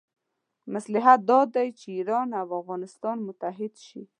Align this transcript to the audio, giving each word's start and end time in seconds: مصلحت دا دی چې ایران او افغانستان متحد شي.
مصلحت 0.73 1.19
دا 1.29 1.39
دی 1.55 1.67
چې 1.79 1.87
ایران 1.97 2.29
او 2.39 2.47
افغانستان 2.61 3.17
متحد 3.27 3.73
شي. 3.87 4.01